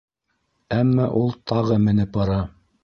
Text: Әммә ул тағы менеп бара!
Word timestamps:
Әммә 0.77 1.07
ул 1.21 1.31
тағы 1.53 1.81
менеп 1.87 2.19
бара! 2.21 2.45